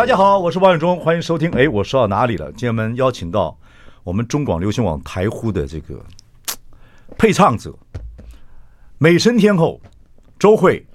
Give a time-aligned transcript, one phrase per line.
[0.00, 1.50] 大家好，我是王永忠，欢迎收听。
[1.50, 2.46] 哎，我说到哪里了？
[2.52, 3.54] 今天我们邀请到
[4.02, 6.02] 我们中广流行网台呼的这个
[7.18, 7.74] 配唱者，
[8.96, 9.78] 美声天后
[10.38, 10.86] 周慧。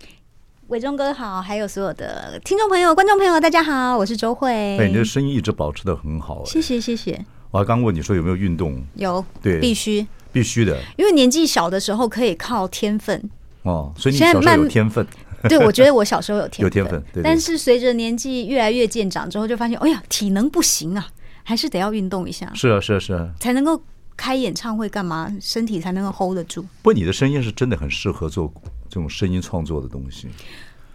[0.69, 4.51] 伟忠哥好，还有所有的听众朋友、观众朋友，大家好，我是周慧。
[4.51, 6.43] 哎，你的声音一直保持的很好。
[6.43, 7.23] 谢谢，谢谢。
[7.51, 8.83] 我还刚问你说有没有运动？
[8.95, 10.81] 有，对，必须，必须的。
[10.97, 13.29] 因为年纪小的时候可以靠天分
[13.61, 15.05] 哦，所以你小时候有天分。
[15.49, 17.02] 对，我觉得我小时候有天分，有天分。
[17.13, 21.07] 对对，但是随着年纪越来越渐长之后，就发现，哎呀，体能不行啊，
[21.43, 22.52] 还是得要运动一下。
[22.54, 23.82] 是啊，是啊，是啊，才能够
[24.18, 25.32] 开演唱会干嘛？
[25.40, 26.62] 身体才能够 hold 得住。
[26.62, 28.52] 不过你的声音是真的很适合做
[28.90, 30.27] 这种声音创作的东西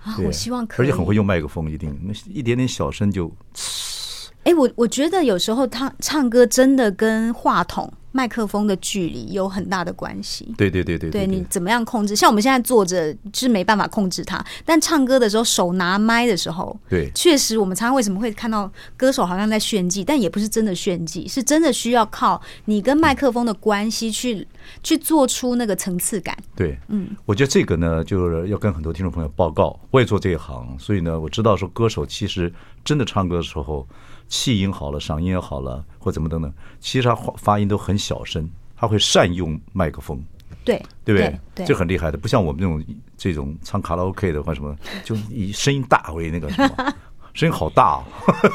[0.02, 0.16] 啊！
[0.24, 3.30] 我希望可以，而且很会用麦克风，一定那一点点小声就。
[4.44, 7.92] 哎，我我觉得有时候他唱歌真的跟话筒。
[8.12, 10.52] 麦克风的距离有很大的关系。
[10.58, 12.16] 对对对对，对你怎么样控制？
[12.16, 24.44] 像我们现在坐着是没办法控制它，但唱歌的时候手拿麦的时候，对，确实我们常常为什么会看到歌手好像在炫技，但也不是真的炫技，是真的需要靠你跟麦克风的关系去
[24.82, 26.36] 去做出那个层次感。
[26.56, 32.52] 对，嗯，我觉得这个呢，就是要跟很多听众朋友报告，我也做这一行，所以呢，我知道说歌手其实
[32.84, 33.86] 真的唱歌的时候。
[34.30, 40.22] 气音好了，嗓音也好了，或怎么等等，其实他发发音都很小声，他会善用麦克风，
[40.64, 41.20] 对对不
[41.54, 41.66] 对？
[41.66, 42.84] 这很厉害的，不像我们这种
[43.18, 46.94] 这种唱卡拉 OK 的或什么，就以声音大为那个什么，
[47.34, 48.04] 声音好大，哦，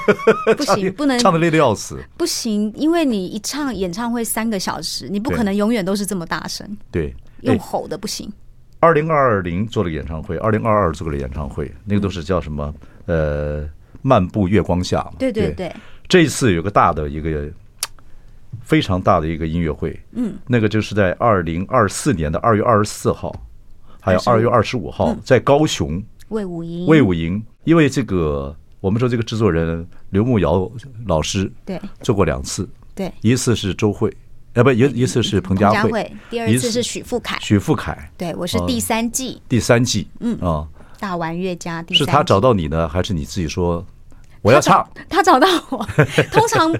[0.55, 8.31] 不行，不能唱的累得要死，不行，因为你一唱演唱会三个小时，你不可能永远都是这么大声，对，用吼的不行。
[8.79, 12.73] 二零二零做了个演唱会，二零二二做了个演唱会，那个都是叫什么？
[13.07, 13.69] 呃。
[14.05, 15.75] 漫步月光下嘛，对对对，
[16.07, 17.51] 这一次有个大的一个
[18.61, 23.35] 非常大的一个音乐会，嗯，那个就是在二零二四年的二月二十四号，
[23.99, 30.71] 还有二月二十五号在高雄魏武营，魏武营，因为这个我们说这个制作人刘牧瑶
[31.07, 31.81] 老师对。
[32.01, 34.15] 做过两次，对，一次是周慧，
[34.53, 40.37] 啊不一一次是彭佳慧，第二次是许富凯，许富凯，对我是第三季，第三季，嗯。
[40.41, 40.67] 啊，
[40.99, 43.83] 大玩乐家，是他找到你呢，还是你自己说？
[44.45, 45.83] 我要唱他， 他找到我。
[46.31, 46.71] 通常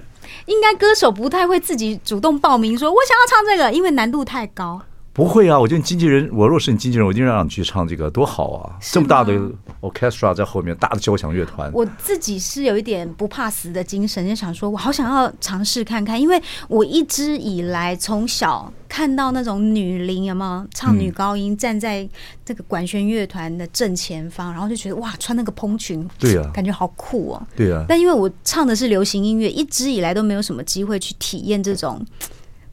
[0.46, 4.80] 应该歌手不太会自己主动报名说“我想要唱这个”，因为难度太高。
[5.16, 8.76] 不会啊，我觉得你经纪人，我若是你经纪人，我一定让你去唱这个，多好啊！
[8.92, 9.32] 这么大的
[9.80, 11.72] orchestra 在后面，大的交响乐团。
[11.72, 16.38] 我自己是有一点不怕死的精神，就想说，我好想要尝试看看，因为
[16.68, 22.06] 我一直以来从小看到那种女伶，有没有唱女高音，站在
[22.44, 27.42] 这个管弦乐团的正前方，然后就觉得哇，穿那个蓬裙，对啊，感觉好酷哦。
[27.56, 27.82] 对啊。
[27.88, 32.04] 但因为我唱的是流行音乐，一直以来都没有什么机会去体验这种。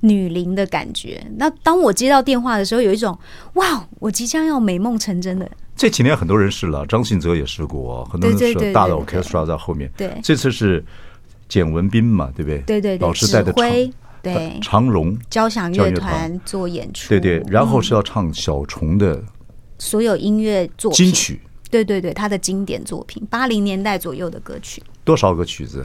[0.03, 1.25] 女伶的感觉。
[1.37, 3.17] 那当我接到电话的时候，有一种
[3.53, 5.49] 哇，我即将要美梦成真的。
[5.75, 9.89] 这几年很多人试了，张信哲也试过，很多人试大的 orchestra 在后面。
[9.97, 10.83] 对，对，这次是
[11.47, 12.59] 简文斌嘛，对不对？
[12.59, 17.09] 对对对，老师带的长对长荣交响乐团做演出。
[17.09, 19.21] 对对，然后是要唱小虫的
[19.79, 21.41] 所有音乐作品金曲。
[21.71, 24.83] 对对对，他的经典作品，八零年代左右的歌曲。
[25.03, 25.83] 多少个曲子？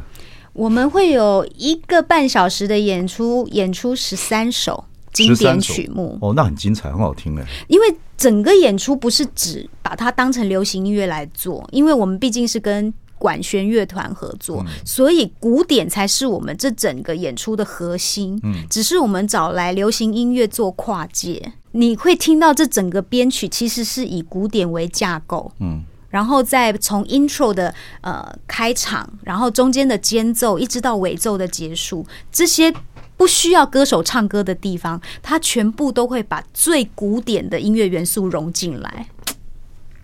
[0.52, 6.18] 我们会有一个半小时的演出，演出十三首经典曲目。
[6.20, 7.44] 哦，那很精彩，很好听哎。
[7.68, 18.38] 因为整个演出不是只把它当成流行音乐来做，因为我们毕竟是跟管弦乐团合作，所以古典才是我们这整个演出的核心。
[18.42, 25.52] 嗯，只是我们找来流行音乐做跨界，你会听到这整个编曲其实是以古典为架构。
[25.60, 25.84] 嗯。
[26.08, 32.72] 然后再从 intro 的呃开场，然后中间的间奏，一直到尾奏的结束，这些
[33.16, 39.08] 不需要歌手唱歌的地方，他全部都会把最古典的音乐元素融进来。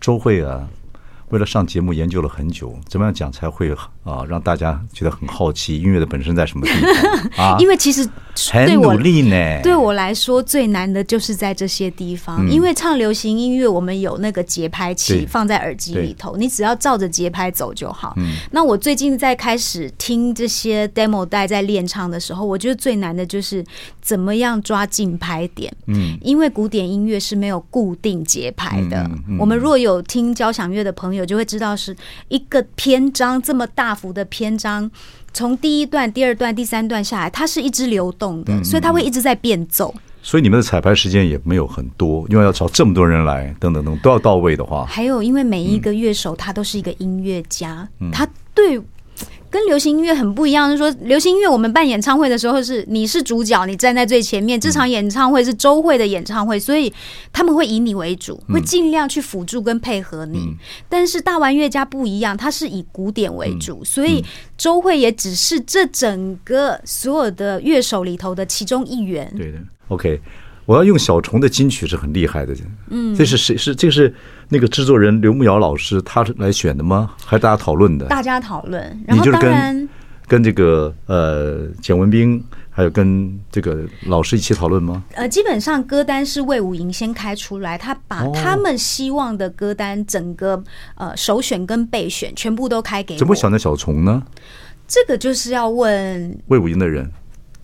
[0.00, 0.68] 周慧啊。
[1.30, 3.74] 为了上节目研究了很久，怎么样讲才会
[4.04, 7.56] 啊让大家觉得很好奇音乐的本身在什么地方 啊？
[7.58, 8.08] 因为其实
[8.52, 9.60] 很努力呢。
[9.62, 18.14] 对我来说最难的就是在这些地方，因为唱流行音乐，我们有那个节拍器放在耳机里头，你只要照着节拍走就好。
[18.52, 23.64] 那我最近在开始听这些 demo 带在练唱的时候，我觉得最难的就是
[24.00, 25.74] 怎么样抓进拍点。
[25.86, 29.08] 嗯，因为古典音乐是没有固定节拍的。
[29.38, 31.24] 我们若有听交响乐的朋友。
[31.24, 31.96] 就会知道是
[32.28, 34.90] 一个篇章这么大幅的篇章，
[35.32, 39.94] 从第一段、第二段、第三段下来，它是一直流动的，所以它会一直在变奏。
[40.22, 44.84] 所以你们的彩排时间也没有很多，因为要找这么多人来，等等等都要到位的话。
[44.86, 48.80] 还有，因为每一个乐手他都是一个音乐家，他对。
[49.54, 54.58] 跟流行音乐很不一样，就是说流行音乐我们办演唱会的时候是你是主角，你站在最前面。
[54.58, 56.92] 这场演唱会是周慧的演唱会，所以
[57.32, 60.56] 他们会以你为主，会尽量去辅助跟配合你。
[60.88, 64.24] 但是大玩乐家不一样，他是以古典为主，所以
[64.58, 69.32] 周慧也只是这整个所有的乐手里头的其中一员。
[69.36, 70.20] 对的，OK。
[70.66, 72.54] 我要用小虫的金曲是很厉害的，
[72.88, 73.56] 嗯，这是谁？
[73.56, 74.14] 是这个是
[74.48, 77.10] 那个制作人刘牧瑶老师他来选的吗？
[77.24, 78.06] 还是大家讨论的？
[78.06, 79.88] 大家讨论，然后当然就是跟
[80.26, 85.04] 跟这个呃简文斌还有跟这个老师一起讨论吗？
[85.14, 90.64] 呃，基本上歌单是魏武营先开出来，他把他们希望的歌单整个
[90.94, 93.18] 呃首选跟备选全部都开给我。
[93.18, 94.22] 怎么想的小虫呢？
[94.88, 97.10] 这个就是要问魏武营的人。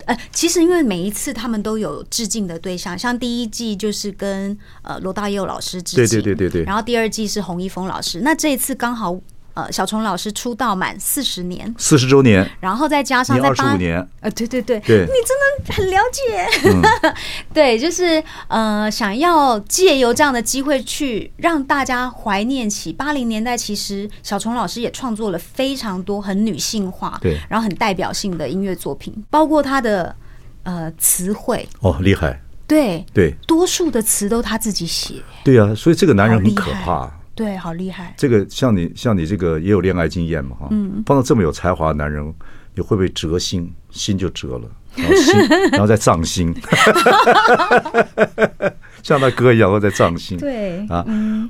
[0.05, 9.19] 呃，其实因为每一次他们都有致敬的对象，像第一季就是跟呃罗大佑老师致敬，对对对对对，然后第二季是洪一峰老师，那这一次刚好。
[9.53, 16.81] 呃，小虫老师出道满四十年，四十周年，然后再加上在八十五年，呃，对对对，对，你真的很了解，嗯、
[17.53, 30.15] 对，就是呃，想要借由这样的机会去让大家怀念起八零年代，其实小虫老师也创作了非常多很女性化，对，然后很代表性的音乐作品，包括他的
[30.63, 33.05] 呃词汇，哦，厉害，对。
[33.13, 37.11] 对，多数的词都他自己写，对啊，所以这个男人很可怕。
[37.33, 38.13] 对，好厉害！
[38.17, 42.21] 这个像你像你这个也有恋爱经验嘛哈，嗯，碰到这么有才华的男人，
[42.75, 43.73] 你会不会折心？
[43.89, 45.39] 心就折了，然后心，
[45.71, 46.53] 然后再葬心，
[49.03, 50.37] 像他哥一样，会再葬心。
[50.37, 51.03] 对啊，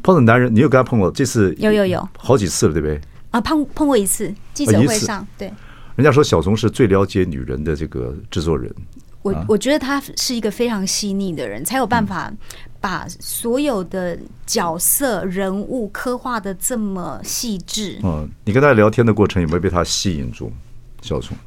[0.03, 1.11] 碰到男人，你有跟他碰过？
[1.11, 2.99] 这次有有有好几次了，对不对？
[3.31, 5.51] 啊，碰碰过一次记者会上，对。
[5.95, 8.73] 人家说小虫是最了解女人的这个制作人。
[9.21, 12.31] 我我觉得他是一个非常细腻的人，才有办法
[12.79, 17.99] 把所有的角色人物刻画的这么细致。
[18.03, 20.51] 嗯，你跟他聊天的过程有没有被他吸引住？
[21.01, 21.37] 小虫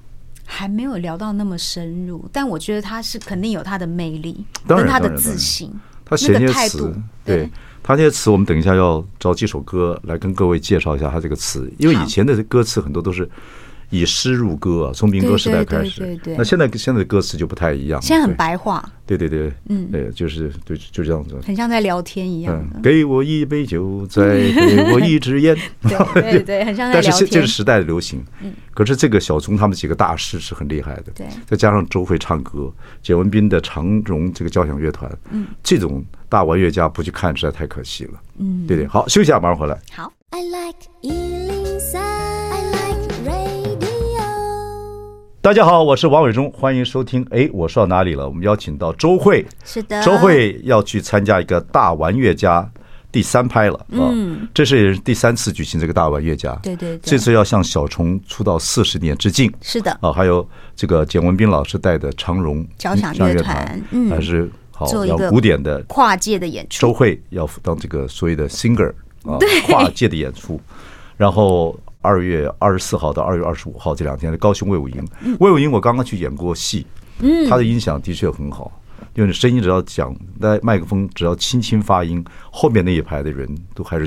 [0.44, 5.73] 还没有聊到那么深入，但我觉得他是肯定有他的魅力，跟他的自信。
[6.05, 6.94] 他写那些词，
[7.25, 7.50] 对
[7.82, 13.29] 他那些词，我们等一下要找几首歌来跟各位介绍一下他这个词，因为以前的歌词很多都是。
[13.91, 16.01] 以诗入歌啊，从民歌时代开始。
[16.01, 18.85] 对对那现在现在的歌词就不太一样，现在很白话。
[19.07, 22.67] 对对对，嗯，对，就是对，就这样子，很像在聊天一样。
[22.83, 25.55] 给我一杯酒，再给我一支烟。
[26.15, 27.11] 对对对， 很像在聊天。
[27.11, 28.25] 但是这是时代的流行。
[28.41, 28.55] 嗯。
[28.73, 31.13] 可是这个小虫他们几个大师是很厉害的。
[31.15, 31.27] 对。
[31.47, 32.73] 再加上周慧唱歌，
[33.03, 38.13] 简文斌的长荣这个交响乐团，嗯，这种大玩乐家不去看实在太可惜了。
[38.39, 38.87] 嗯，对对。
[38.87, 39.79] 好，休息下，马上回来。
[39.93, 40.11] 好。
[45.44, 47.23] 大家好，我是王伟忠，欢迎收听。
[47.29, 48.26] 哎，我说到哪里了？
[48.26, 52.67] 我们邀请到周慧，是的，周慧要去参加一个大玩乐家
[53.12, 53.87] 第三拍了。
[53.91, 56.58] 嗯，这是也是第三次举行这个大玩乐家。
[56.62, 59.52] 对对，这次要向小虫出道四十年致敬。
[59.61, 59.91] 是的。
[60.00, 66.87] 啊，还有这个简文斌老师带的长荣交响乐团，嗯，还是好要古典的跨界的演出。
[66.87, 68.90] 周慧要当这个所谓的 singer
[69.25, 69.37] 啊，
[69.67, 70.58] 跨界的演出，
[71.19, 71.78] 然后。
[72.04, 75.08] 二月二十四号到二月二十五号这两天的高雄魏武营，
[75.40, 76.87] 魏武营我刚刚去演过戏，
[77.20, 78.70] 嗯，他的音响的确很好，
[79.14, 84.06] 因为声音只要讲，那麦克风只要轻轻发音，后面那一排的人都还是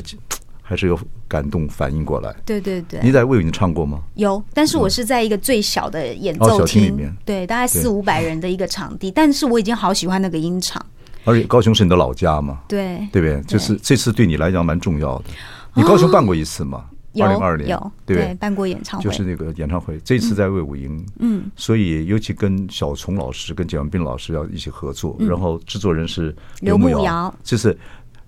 [0.62, 2.36] 还是有感动反应过来。
[2.46, 4.00] 对对对，你在魏武营唱过吗？
[4.14, 10.86] 有，但是我是在一个最小的演奏厅里面，对，大概四五百人的一个场地，但是我已经好喜欢那个音场。
[11.26, 12.60] 而且高雄是你的老家嘛？
[12.70, 13.42] 对，对不对？
[13.42, 15.26] 就是这次对你来讲蛮重要的。
[15.74, 16.86] 你高雄办过一次吗？
[17.22, 20.00] 二零二二年有对，对办过演唱会，就是那个演唱会。
[20.04, 27.34] 这次在魏武营，嗯，所以尤其跟小虫老师、跟蒋文斌老师要一起合作，嗯、然后制作人是刘牧瑶。
[27.44, 27.78] 就是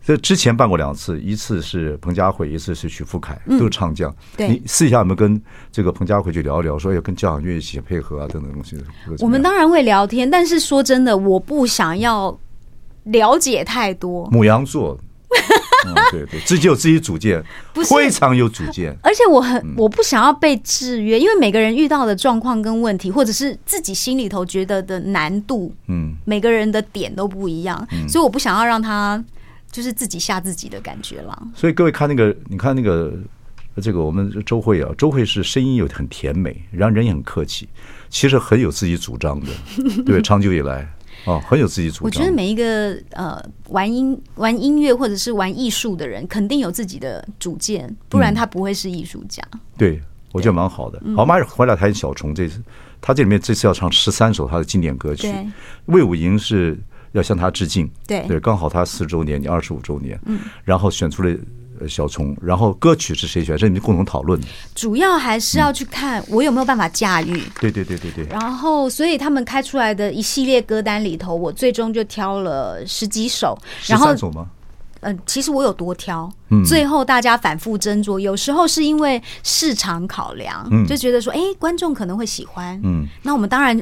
[0.03, 4.13] 这之前办过两次，一次是彭佳慧，一次是许富凯，都是唱将。
[4.38, 5.41] 嗯、你私下有没有跟
[5.72, 8.77] 这个彭佳慧去聊一聊，说要跟交响乐一起配合啊，等等东西？
[9.19, 12.38] 我们当然会聊天，但是说真的，我不想要
[13.03, 14.27] 了解太多。
[14.31, 14.98] 母羊座。
[15.86, 17.43] 嗯，对对，自己有自己主见，
[17.89, 18.95] 非常有主见。
[19.01, 29.24] 而且我很，我不想要被制约，因为每个人遇到的状况跟问题，或者是自己心里头觉得的难度，嗯，每个人的点都不一样，所以我不想要让他
[29.71, 31.48] 就是自己吓自己的感觉了。
[31.55, 33.13] 所以各位看那个，你看那个
[33.81, 37.69] 这个我们周慧啊，周慧是声音又很甜美，然后人也很客气，
[38.09, 39.48] 其实很有自己主张的，
[40.05, 40.88] 对，长久以来。
[41.25, 42.03] 哦，很有自己主张。
[42.03, 49.43] 我觉得每一个呃玩音玩音乐或者是玩艺术的人，肯定有自己的主见，不然他不会是艺术家。
[49.77, 51.01] 对，我觉得蛮好的。
[51.15, 52.61] 好，马上回来谈小虫这次，
[53.01, 55.33] 他这里面这次要唱十三首他的经典歌曲。
[55.85, 56.77] 魏武营是
[57.11, 61.35] 要向他致敬，对对，刚好他四十周年，你二十五周年，嗯，然后选出了
[61.88, 63.57] 小虫，然后歌曲是谁选？
[63.57, 64.48] 这你们共同讨论的。
[64.75, 67.41] 主要还是要去看我有没有办法驾驭。
[67.59, 68.25] 对对对对对。
[68.25, 73.57] 然后，所以他们开出来的一系列歌单里头，我最终就挑了十几首。
[73.81, 74.48] 十三首吗？
[75.01, 76.29] 嗯，其实我有多挑，
[76.65, 83.81] 最后大家反复斟酌，有时候是因为市场考量，就觉得说，哎，观众可能会喜欢，嗯，那我们当然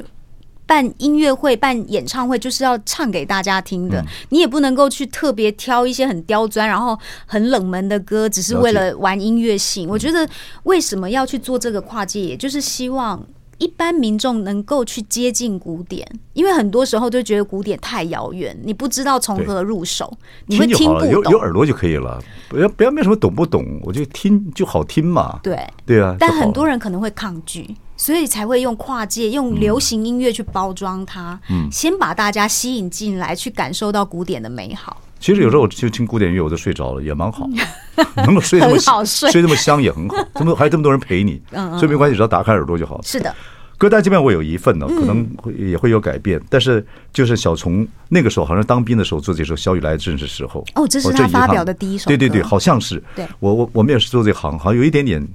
[0.67, 6.95] 办音乐会、办演唱会就是要唱给大家听的，你也不能够去特别挑一些很刁钻、然后
[7.25, 9.89] 很冷门的歌，只是为了玩音乐性。
[9.89, 10.27] 我觉得
[10.63, 13.25] 为什么要去做这个跨界，也就是希望。
[13.59, 21.09] 一般民众能够去接近古典，因为很多时候就觉得古典太遥远，你不知道从何入手，你会听不懂。
[21.09, 25.39] 有有耳朵就可以了，不要不要没什么懂不懂，我就听就好听嘛。
[25.41, 35.01] 对对啊，但很多人可能会抗拒，所以才会用跨界、用流行音乐去包装它，嗯，先把大家吸引进来，去感受到古典的美好。
[35.19, 37.49] 其实有时候我就听古典音乐，我就睡着了，也蛮好，
[38.17, 40.15] 能够睡这么好 睡，睡这么香也很好。
[40.35, 43.01] 这么还有这么多人陪你，所以没关系，只要打开耳朵就好。
[43.01, 43.35] 是的，
[43.79, 50.63] 歌单这边我有一份呢，可能会也会有改变，但是就是小虫那个时候好像当兵的时候做这首《小雨来正是时候》。
[50.79, 52.07] 哦，这是他发表的第一首。
[52.07, 53.03] 对对对，好像是。
[53.15, 55.27] 对，我我我们也是做这行，好像有一点点，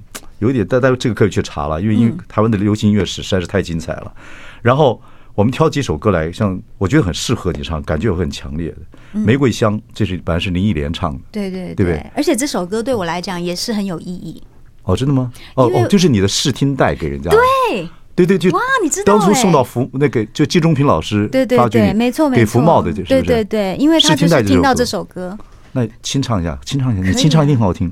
[0.43, 4.13] 有点，但但这个可以去查了，因为因为台湾的流行音乐史实在是太精彩了。
[4.61, 5.01] 然后。
[5.35, 9.19] 我们挑几首歌来，像我觉得很适合你唱，感觉也会很强烈的。
[9.25, 12.11] 《玫瑰香》这是本来是林忆莲唱的，对对对？
[12.15, 14.43] 而且这首歌对我来讲也是很有意义。
[14.83, 15.33] 哦，真的吗？
[15.55, 17.31] 哦哦，就是你的试听带给人家。
[17.31, 19.17] 对对对，就哇，你知道？
[19.17, 25.35] 当初送到福那个就季中平老师，对对对，没错没错，给福茂的，就是对对对，因为他就是听到这首歌。
[25.71, 27.91] 那清唱一下，清唱一下，你清唱一定很好听。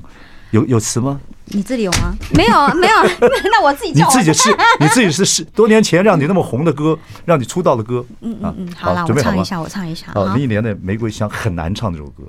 [0.52, 1.20] 有有词吗？
[1.46, 2.14] 你这里有吗？
[2.34, 2.96] 没有，没有。
[3.50, 3.92] 那我自己。
[3.92, 8.02] 你自己是，你自己是是多年前让你那么红的歌，让你出道的歌。
[8.20, 10.06] 嗯嗯嗯，好了，我唱一下，我唱一下。
[10.14, 12.22] 哦，林忆莲的《玫瑰香》很难唱这首歌。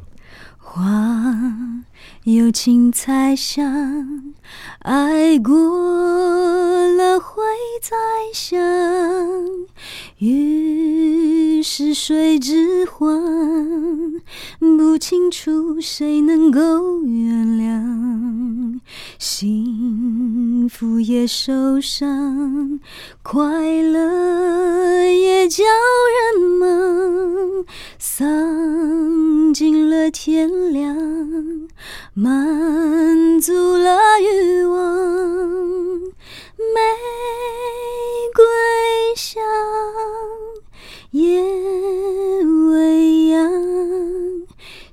[0.57, 0.81] 花
[2.25, 4.33] 有情才香，
[4.79, 5.53] 爱过
[6.93, 7.43] 了会
[7.81, 7.97] 再
[8.33, 8.57] 想。
[10.19, 13.21] 于是水之欢，
[14.77, 18.79] 不清楚谁能够原谅。
[19.19, 22.79] 幸福也受伤，
[23.21, 25.65] 快乐也叫
[26.33, 27.65] 人忙。
[27.99, 30.95] 丧尽了天良，
[32.15, 34.99] 满足了欲望，
[36.57, 36.79] 玫
[38.35, 38.45] 瑰
[39.15, 39.41] 香，
[41.09, 41.41] 夜
[42.69, 43.51] 未央，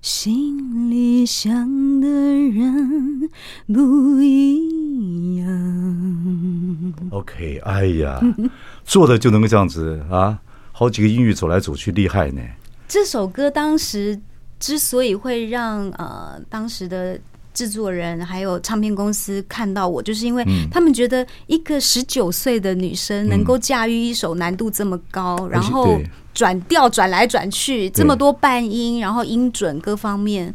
[0.00, 3.29] 心里想的人
[3.67, 6.95] 不一样。
[7.11, 8.19] OK，哎呀，
[8.87, 10.39] 做的就能够这样子啊，
[10.73, 12.41] 好几个音域走来走去，厉害呢。
[12.89, 14.19] 这首歌当时
[14.61, 17.19] 之所以会让呃当时的
[17.52, 25.99] 制作人还有唱片公司看到我，就是因为他们觉得一个十九岁的女生能够驾驭一首难度这么高，嗯、然后
[26.33, 30.55] 转调转来转去这么多半音，然后音准各方面，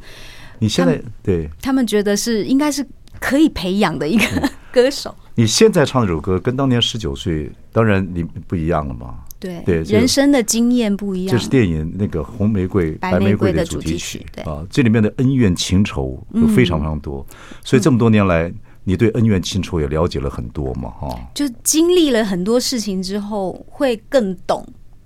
[0.59, 1.49] 你现在对。
[1.61, 2.85] 他们觉得是应该是
[3.19, 5.13] 可以培养的一个歌手。
[5.35, 9.15] 你现在唱这首歌跟当年十九岁，当然你不一样了嘛。
[9.45, 11.35] 对对，人生的经验不一样。
[11.35, 17.25] 这是电影那个《红玫瑰白玫瑰》的主题曲，对啊，这里面的恩怨情仇有非常非常多，
[17.63, 18.51] 所以这么多年来，
[18.83, 21.19] 你对恩怨情仇也了解了很多嘛，哈。
[21.33, 24.65] 就经历了很多事情之后，会更懂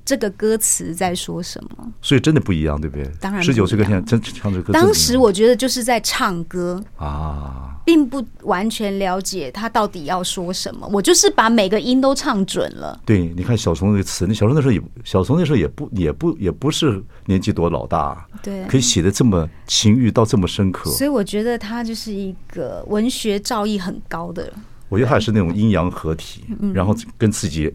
[0.09, 1.93] 这个歌词在说什么。
[2.01, 3.07] 所以真的不一样，对不对？
[3.19, 7.75] 当然，十九岁跟现在真唱这歌，当时我觉得就是在唱歌啊。
[7.85, 12.99] 并不完全了解他到底要说什么，我就是把每个音都唱准了。
[13.03, 20.91] 对，你看小虫那个词，那小虫那时候也，小虫那时候也不也不也不是年纪多老大，对，可以写的这么情欲到这么深刻。
[20.91, 24.53] 所以我觉得他就是一个文学造诣很高的。
[24.87, 27.73] 我觉得他也是那种阴阳合体，然后跟自己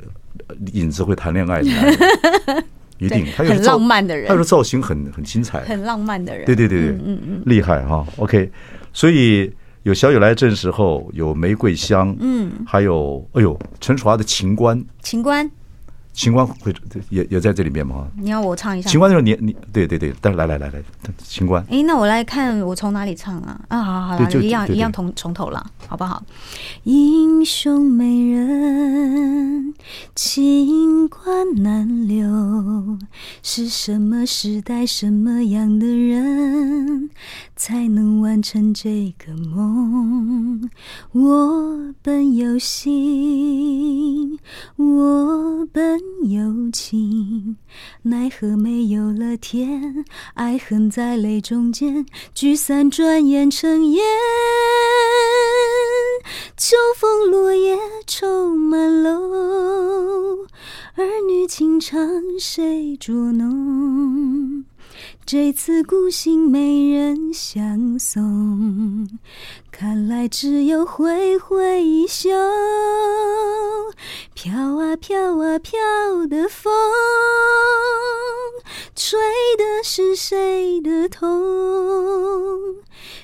[0.72, 1.68] 影子会谈恋爱的，
[2.98, 3.26] 一定。
[3.36, 6.46] 他很浪漫的人，他的造型很很精彩，很浪漫的人。
[6.46, 8.06] 对对对对，嗯嗯，厉害哈。
[8.16, 8.50] OK，
[8.92, 9.52] 所以。
[9.84, 15.46] 有小雨来正时候，有玫瑰香，嗯，还有哎呦，陈楚华的情关，情关，
[16.14, 16.72] 情关会
[17.10, 18.06] 也也在这里面吗？
[18.16, 18.88] 你要我唱一下？
[18.88, 20.82] 情关就是你你对对对，但是来来来来，
[21.18, 21.62] 情关。
[21.68, 23.60] 哎，那我来看我从哪里唱啊？
[23.68, 25.70] 啊，好好好，一样一样从从头了。
[25.88, 26.22] 好不好？
[26.84, 29.74] 英雄美人，
[30.14, 32.96] 情关难留，
[33.42, 37.10] 是什么时代，什么样的人
[37.54, 40.70] 才能完成这个梦？
[41.12, 44.38] 我本有心，
[44.76, 47.56] 我本有情，
[48.02, 54.04] 奈何没有了天，爱恨在泪中间聚散，转眼成烟。
[56.56, 60.46] 秋风落叶愁满楼，
[60.94, 61.98] 儿女情长
[62.38, 64.64] 谁捉弄？
[65.26, 69.08] 这次孤行没人相送，
[69.72, 72.30] 看来只有挥挥衣袖。
[74.96, 76.72] 飘啊飘啊飘的风，
[78.94, 79.18] 吹
[79.58, 81.24] 的是谁的痛？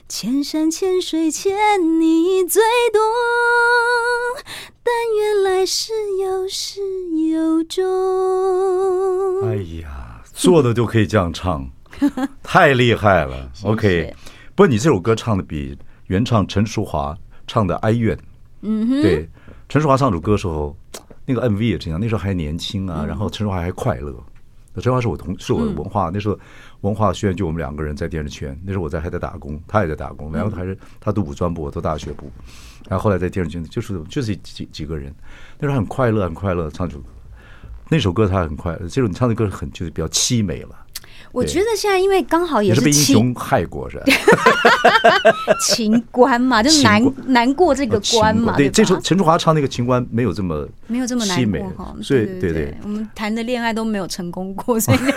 [0.09, 2.61] 千山千水欠你最
[2.93, 3.01] 多，
[4.83, 6.81] 但愿来世有始
[7.29, 9.49] 有终。
[9.49, 11.71] 哎呀，做的就可以这样唱，
[12.43, 13.51] 太厉害了。
[13.63, 14.13] OK，
[14.57, 18.19] 不过你这首歌唱的比原唱陈淑华唱的哀怨。
[18.63, 19.29] 嗯哼，对，
[19.69, 20.77] 陈淑华唱这首歌的时候，
[21.33, 24.15] 那个 MV 也这样，那时候还年轻啊，然后陈淑桦还快乐。
[24.73, 26.39] 那陈淑桦是我同是我的文化，那时候。
[26.81, 32.31] 文化学院就我们两个人在电视圈，那时候我在还在打工，他也在打工，然后还是他读五专部，我读大学部，
[32.89, 35.15] 然后后来在电视圈就是就是几几个人，
[35.59, 37.11] 那时候很快乐很快乐唱这首歌，
[37.91, 40.87] 那首歌他很快乐，这首你唱的歌很就是比较凄美了。
[41.33, 44.05] 我觉得现在因为刚好也是，被英雄害过是吧？
[45.65, 48.57] 情关嘛，就难难过这个关嘛。
[48.57, 51.65] 对，这首陈淑华唱那个情关没有这么没有这么凄美，
[52.03, 54.99] 所以对对，我们谈的恋爱都没有成功过，所以。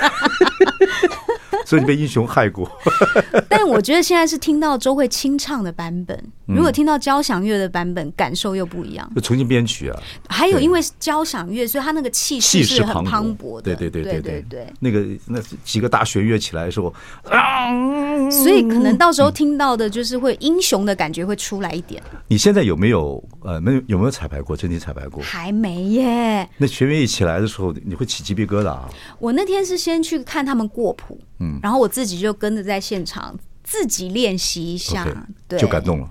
[1.66, 2.70] 所以你被英雄害过，
[3.50, 9.10] 但我觉得现在是听到周慧清唱的版本，如果听到交响乐的版本，感受又不一样。
[9.16, 13.76] 就重新编曲啊，还有因为交响乐，所以他那个气势是很磅礴的。
[13.76, 16.94] 对对对对对对，那个那几个大弦乐起来的时候，
[17.24, 22.02] 啊所以可能到时候听到的就是会英雄的感觉会出来一点。
[22.28, 24.56] 你现在有没有呃没有有没有彩排过？
[24.56, 25.22] 真的彩排过？
[25.24, 26.48] 还没耶。
[26.58, 28.90] 那弦乐一起来的时候，你会起鸡皮疙瘩啊？
[29.20, 35.06] 我那天是先去看他们过谱，嗯，然后我自己就跟着在现场自己练习一下，
[35.48, 36.10] 对，就感动了。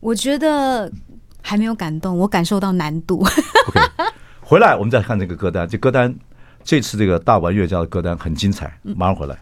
[0.00, 0.90] 我觉得
[1.42, 3.18] 还没有感动，我感受到难度。
[3.68, 3.80] OK，
[4.40, 6.14] 回来我们再看这个歌单，这歌单
[6.62, 9.38] 这次这个大玩乐家的歌单很精彩，马上回来。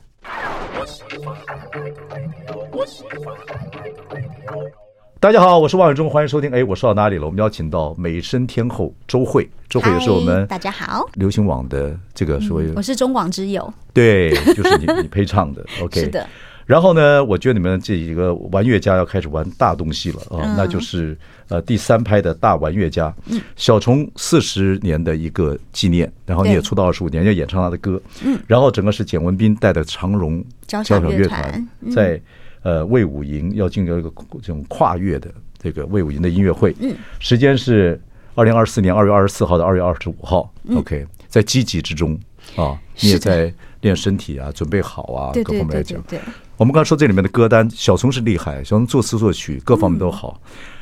[5.27, 6.49] 大家好，我是王伟忠，欢迎收听。
[6.53, 7.25] 哎，我说到哪里了？
[7.25, 15.67] 我们邀请到美声天后周慧，周慧也是我们大家好流行网的这个所谓、嗯、我是中广之友，对，就是你你配唱的。
[15.83, 16.25] OK，是的。
[16.65, 32.23] 然后呢，我觉得你们这几个玩乐家要开始玩大东西了啊，嗯、那就是呃第三拍的大玩乐家，嗯、小虫四十年的一个纪念，然后你也出道二十五年，要演唱他的歌，嗯，然后整个是简文斌带的长荣交响乐团在。
[32.67, 38.01] 呃，魏武营要进行一个这种跨越的这个魏武营的音乐会，嗯，时间是
[38.35, 42.19] 二零二四年二月二十四号到二月二十五号，OK，在积极之中
[42.57, 46.03] 啊，你也在练身体啊，准备好啊，各方面来讲。
[46.09, 46.19] 对，
[46.57, 50.41] 我们刚才说这里面的歌单，小松是厉害，小松作词作曲各方面都好。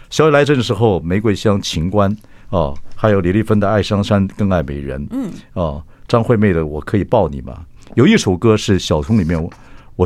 [0.08, 2.10] 小雨来这的时候，玫瑰香情关
[2.48, 7.66] 啊，还有李丽芬的爱上山更爱美人，嗯，啊，张惠妹的我可以抱你吗？
[7.94, 9.38] 有一首歌是小松里面。
[9.38, 9.52] 我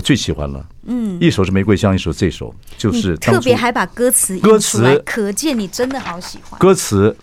[0.01, 7.17] 最喜欢了，嗯，一首是玫瑰香，一首这首就是特别还把歌词歌词，可见你真的好喜欢歌词。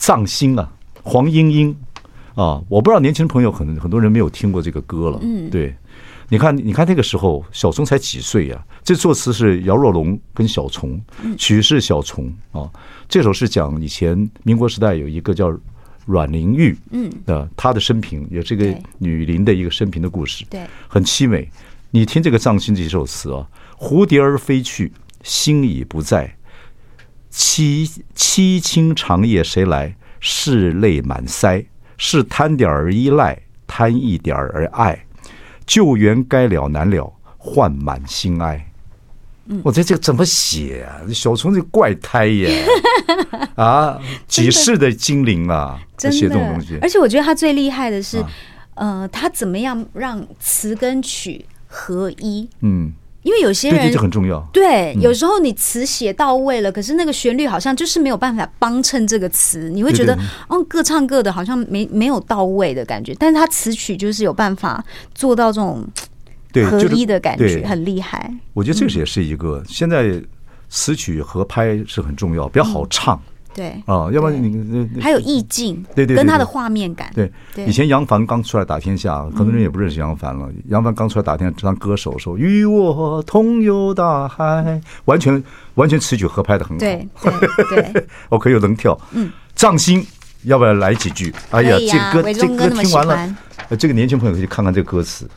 [0.00, 0.70] 藏心啊，
[1.02, 1.76] 黄莺莺
[2.36, 5.74] 啊，我不知道年轻朋友可能很多人没有听过这个歌了，嗯，对，
[6.28, 8.64] 你看，你看那个时候小虫才几岁呀？
[8.84, 11.00] 这作词是姚若龙跟小虫，
[11.36, 12.70] 曲是小虫啊。
[13.08, 15.52] 这首是讲以前民国时代有一个叫
[16.08, 21.46] 阮玲玉，嗯，的她的生平，也是一个女伶的一个生平的故事，对，很凄美。
[21.90, 23.46] 你听这个《葬心》这首词啊，
[23.78, 24.90] 蝴蝶儿飞去，
[25.22, 26.34] 心已不在。
[27.30, 29.94] 凄凄清长夜谁来？
[30.20, 31.66] 拭泪满腮，
[31.98, 35.04] 是贪点儿依赖，贪一点儿而爱。
[35.66, 38.67] 旧缘该了难了，换满心哀。
[39.62, 41.00] 我这这个怎么写啊？
[41.12, 42.64] 小虫这怪胎耶！
[43.56, 46.78] 啊，几世的精灵啊，写这种东西。
[46.82, 48.24] 而且我觉得他最厉害的是，
[48.74, 51.44] 呃，他怎么样让词跟曲。
[51.70, 52.90] 合一，嗯，
[53.22, 63.14] 因为有些人这很重要，对，有时候你词写到位了，可是那个旋律好像就是没有办法帮衬这个词，你会觉得哦，各唱各的，好像没没有到位的感觉。
[63.18, 64.82] 但是他词曲就是有办法
[65.14, 65.86] 做到这种
[66.64, 68.32] 合一的感觉，很厉害。
[68.54, 70.22] 我觉得这个也是一个现在
[70.68, 73.16] 词曲合拍是很重要，比较好唱。
[73.16, 77.10] 嗯对啊，要不然你还有意境，对对，跟他的画面感。
[77.12, 77.28] 对，
[77.66, 80.48] 以前杨凡刚出来打天下，很多人也不认识杨凡了。
[80.68, 85.42] 杨凡刚出来打天下当歌手的时候，与我同游大海，完全
[85.74, 86.78] 完全词曲合拍的很好。
[86.78, 87.08] 对
[87.68, 88.96] 对，我 可以有能跳。
[89.10, 90.06] 嗯，藏心，
[90.44, 91.34] 要不要来几句？
[91.50, 93.36] 哎呀，这个歌这歌听完了，
[93.76, 95.28] 这个年轻朋友可以看看这个歌词。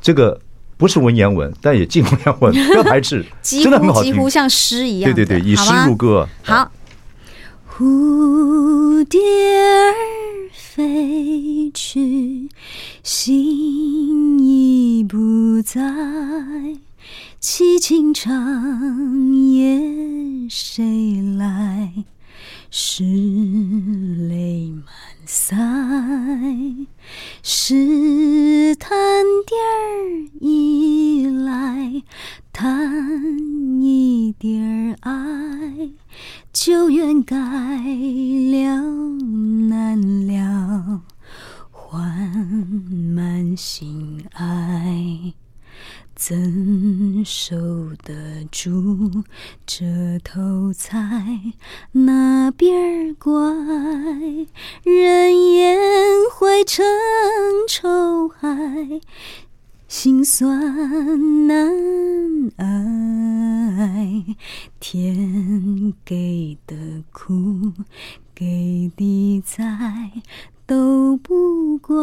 [0.00, 0.40] 这个
[0.76, 5.12] 不是文言文，但也近文言文，不要排斥，真的很好听，几乎像诗一样。
[5.12, 6.28] 对对对，以诗入歌。
[6.42, 6.70] 好。
[7.72, 9.94] 蝴蝶儿
[10.52, 12.48] 飞去，
[13.02, 15.80] 心已不在。
[17.40, 19.80] 凄清长夜
[20.50, 21.90] 谁来？
[22.70, 24.86] 拭泪满
[25.26, 26.86] 腮。
[27.42, 28.98] 试探
[29.46, 32.02] 点儿依赖，
[32.52, 35.90] 谈一点儿爱。
[36.52, 38.82] 就愿改了
[39.68, 41.02] 难了，
[41.70, 42.06] 换
[43.14, 45.32] 满心爱，
[46.14, 46.36] 怎
[47.24, 47.56] 守
[48.02, 49.24] 得住
[49.66, 49.84] 这
[50.22, 51.54] 头菜？
[51.92, 53.30] 那边儿乖，
[54.84, 55.78] 人言
[56.32, 56.84] 汇成
[57.68, 58.48] 愁海。
[59.88, 61.68] 心酸难
[62.58, 64.24] 挨，
[64.78, 67.72] 天给的苦，
[68.32, 70.12] 给的灾，
[70.70, 71.96] 都不怪，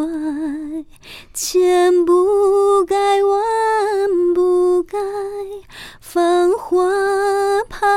[1.34, 4.97] 千不该万不该，
[6.01, 6.84] 芳华
[7.69, 7.88] 怕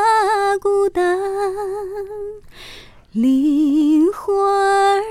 [0.62, 1.18] 孤单。
[3.10, 5.02] 梨花儿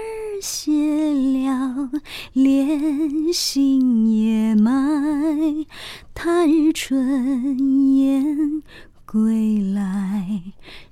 [0.42, 0.72] 谢
[1.14, 1.90] 了，
[2.32, 5.66] 莲心也埋。
[6.14, 8.64] 他日春燕
[9.06, 10.42] 归来，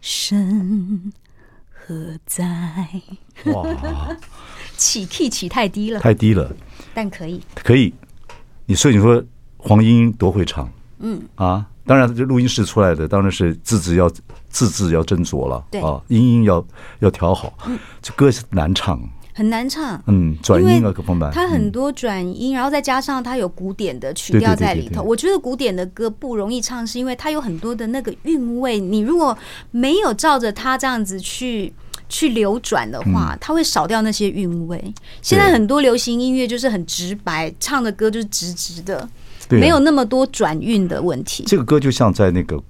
[0.02, 1.14] 身
[1.88, 2.46] 何在？
[3.46, 3.66] 哇，
[4.76, 6.54] 起 key 起太低了，太低了，
[6.94, 7.94] 但可以，可以。
[8.66, 9.24] 你所以你说
[9.56, 10.70] 黄莺莺多会唱，
[11.00, 11.22] 嗯。
[11.36, 11.66] 啊。
[11.86, 14.10] 当然，这录音室出来的当然是字字要
[14.50, 15.80] 字字要斟酌了，对。
[15.80, 16.66] 啊，音音要
[17.00, 17.58] 要调好。
[18.02, 19.00] 这歌是难唱，
[19.38, 20.02] 很难唱。
[20.08, 21.30] 嗯，转音啊，各方面。
[21.32, 25.04] 它很多转音，然后再加上它有古典的曲调在里头。
[25.04, 28.80] 我觉得古典的歌不容易唱，是因为它有很多的那个韵味。
[28.80, 29.38] 你如果
[29.70, 31.72] 没有照着它这样子去
[32.10, 34.94] 去流转的话，它会少掉那些韵味。
[35.22, 39.08] 现在很多流行音乐就是很直白，唱的歌就是直直的。
[39.50, 41.44] 没有那么多转运的问题。
[41.46, 42.62] 这个歌就像在那个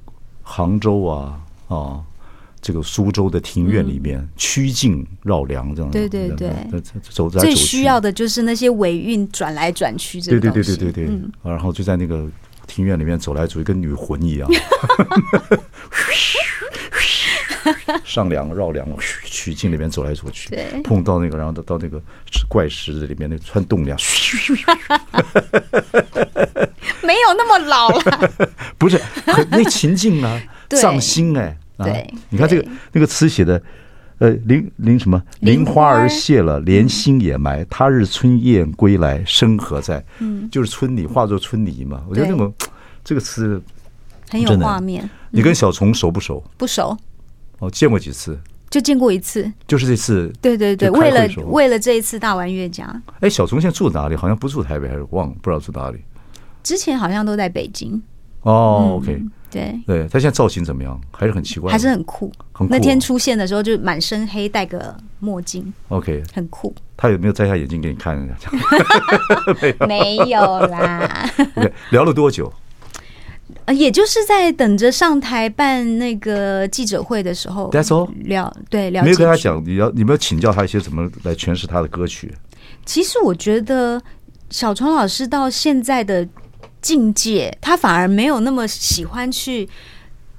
[0.44, 2.04] 杭州啊啊，
[2.68, 5.90] 这个苏州的庭院里面，曲径绕梁这样。
[5.90, 6.52] 对对对，
[7.02, 10.20] 走在最需要的就是那些尾韵转来转去。
[10.20, 11.10] 对对对对对对，
[11.42, 12.28] 然后就在那个
[12.68, 14.50] 庭院里面走来走去，跟女魂一样。
[18.04, 18.86] 上梁绕梁，
[19.24, 20.54] 曲径里面走来走去，
[20.84, 22.02] 碰到那个，然后到到那个
[22.50, 23.98] 怪石子里面，那穿洞梁，
[27.02, 28.32] 没有那么老了，
[28.78, 29.02] 不是
[29.50, 33.62] 那情境啊，藏心哎，对，你看这个那个词写的，
[34.18, 40.04] 呃，林林什么，林花儿谢了，莲心也埋，他日春燕归来，身何在？
[40.20, 42.04] 嗯，就是春泥化作春泥嘛。
[42.10, 42.54] 我觉得那种
[43.04, 43.62] 这个词
[44.30, 45.08] 很有画面。
[45.30, 46.44] 你跟小虫熟不熟？
[46.58, 46.98] 不熟。
[47.60, 48.38] 哦，见过几次？
[48.70, 50.34] 就见过一次，就是这次。
[50.42, 53.02] 对对对，为了为了这一次大玩乐家。
[53.22, 54.16] 哎，小虫现在住哪里？
[54.16, 56.00] 好像不住台北，还是忘了，不知道住哪里。
[56.63, 58.02] 之前好像都在北京。
[58.52, 61.00] 哦，OK，对对，他现在造型怎么样？
[61.12, 62.32] 还是很奇怪，还是很酷。
[62.54, 62.74] 很酷。
[62.74, 65.74] 那天出现的时候，就满身黑，戴个墨镜。
[65.90, 66.74] OK，很酷。
[66.96, 69.86] 他有没有摘下眼镜给你看 一下？
[69.86, 71.30] 没有啦。
[71.58, 72.52] OK，聊了多久？
[73.74, 77.70] 也就是在等着上台办那个记者会的时候，
[78.24, 79.04] 聊对聊。
[79.04, 82.34] 没有跟他讲，你要你没有请教他一些怎么来诠释他的歌曲？
[82.86, 84.02] 其实我觉得
[84.50, 86.26] 小虫老师到现在的
[86.88, 89.67] 境界，他反而没有那么喜欢去。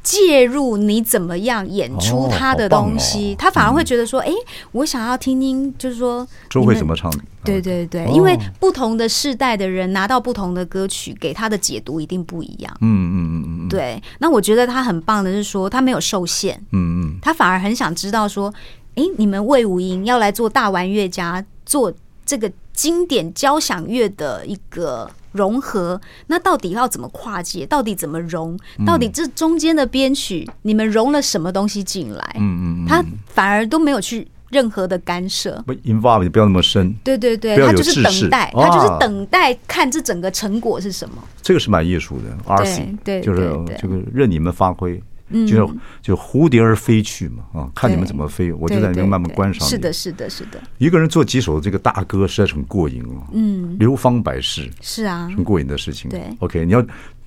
[0.01, 4.33] 介入你怎么样演出他的东西，他反而会觉得说：“哎，
[4.73, 7.13] 我想要听听，就是说周慧怎么唱。”
[7.45, 12.75] 对对对，因为不同的世代的人拿到不同的歌曲，给他的解读一定不一样。
[12.81, 14.03] 嗯嗯嗯嗯，对。
[14.19, 16.57] 那我觉得他很棒的是说，他没有受限。
[16.73, 18.55] 嗯嗯，他反而很想知道说
[18.97, 21.93] ：“哎，你们魏无营要来做大玩乐家，做
[22.25, 27.65] 这个经典交响乐的一个。”融合，那到底要怎么跨界？
[27.67, 28.59] 到底怎么融？
[28.85, 32.37] 到底这中间的编曲，嗯、你们融了什么东西进来？
[32.37, 35.63] 嗯嗯，嗯他反而都没有去任何的干涉。
[35.67, 36.93] 不，involve 也不要那么深。
[37.05, 41.15] 对对对，他就是等待，他就是等待看这整个成果是什么。
[41.41, 43.41] 这个是蛮艺术的，RC，对，就是
[43.79, 45.01] 这个任你们发挥。
[45.31, 49.69] 嗯，就是就蝴蝶儿飞去嘛，啊，看你们怎么飞，我就在那边慢慢观赏。
[49.69, 50.61] 是的，是的，是的。
[50.79, 53.27] 一个人做几首这个大歌，实在是很过瘾哦。
[53.33, 56.11] 嗯，流芳百世，是啊，很过瘾的事情。
[56.11, 56.85] 对，OK，你要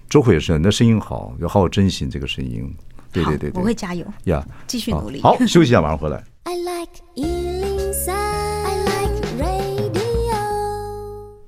[0.10, 2.74] 周慧也是，你的声音好，要好好珍惜这个声音。
[3.12, 5.22] 对对对对，我会加油呀，继续努力。
[5.22, 6.24] 好，休息一下，马上回来。
[6.44, 7.81] I like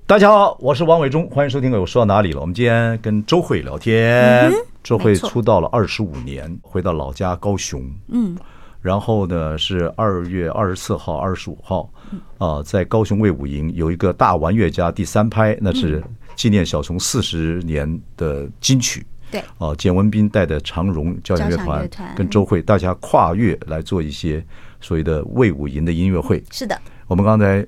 [0.06, 1.72] 大家好，我是王伟忠，欢迎收听。
[1.72, 2.42] 我说到哪里了？
[2.42, 4.52] 我们今天跟周慧聊天。
[4.52, 7.82] 嗯、周慧出道了二十五年，回到老家高雄。
[8.10, 8.38] 嗯，
[8.82, 11.90] 然后呢是二月二十四号、二十五号，
[12.38, 16.04] 啊、呃，在高雄卫武营有一个大玩乐家第三拍，那是
[16.36, 19.08] 纪念小虫四十年的金曲。
[19.32, 24.46] 对，啊，简文斌带的长荣交响乐团跟周慧，大家跨越来做一些
[24.82, 26.44] 所谓的卫武营的音乐会。
[26.52, 27.66] 是的，我们刚才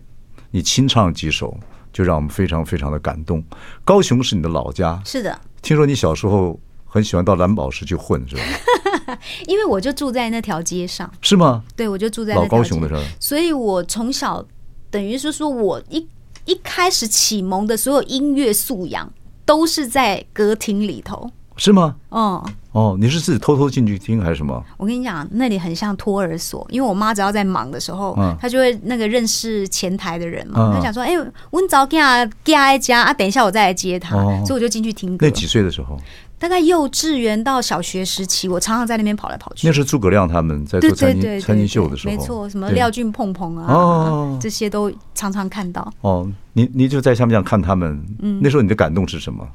[0.52, 1.58] 你清唱几首。
[1.96, 3.42] 就让我们非常非常的感动。
[3.86, 5.40] 高雄是你的老家，是的。
[5.62, 9.18] 听说你小时候很喜欢到蓝宝石去混，是吧？
[9.48, 11.64] 因为我就住在那条街上，是吗？
[11.74, 14.46] 对，我就住在老高雄的时候，所以我从小
[14.92, 16.06] 等于是说，我一
[16.44, 19.10] 一开始启蒙的所有音乐素养
[19.46, 21.32] 都是在歌厅里头。
[21.58, 21.96] 是吗？
[22.10, 24.62] 哦哦，你是自己偷偷进去听还是什么？
[24.76, 34.18] 我跟你讲，那里很像托儿所，因为我妈只要在忙的时候，嗯、她就会那个认识前台的人嘛，她、嗯、想说：“哎、欸，我早给啊给他家啊，等一下我再来接他。
[34.18, 35.26] 哦”所以我就进去听歌。
[35.26, 35.98] 那几岁的时候？
[36.38, 39.66] 大概幼稚园到小学时期，我常常在那边跑来跑去。
[39.66, 45.92] 那是诸葛亮他们在做参金参金秀的时候，没错，什么廖俊碰碰啊，哦、这些都常常看到。
[46.02, 49.48] 哦，你你就在下面这样看他们，嗯，那时候你的感动是什么？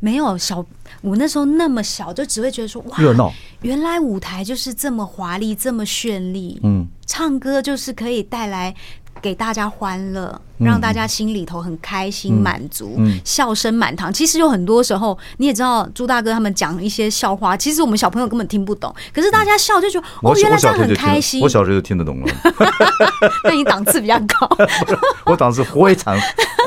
[0.00, 0.64] 没有小，
[1.00, 6.60] 我那时候那么小，就只会觉得说哇，热闹，原来舞台就是这么华丽，这么绚丽。
[6.62, 8.74] 嗯，唱歌就是可以带来
[9.20, 14.12] 给大家欢乐，让大家心里头很开心、满足，笑声满堂。
[14.12, 21.40] 其实有很多时候，你也知道，朱大哥他们讲一些笑话，其实我们小朋友根本听不懂，可是大家笑就觉得哦，原来这样很开心。
[21.40, 22.26] 我小时候就听得懂了
[23.44, 24.48] 那你档次比较高，
[25.26, 26.18] 我档次非常